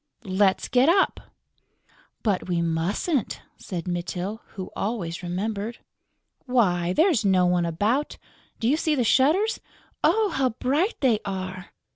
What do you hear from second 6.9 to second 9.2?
there's no one about!... Do you see the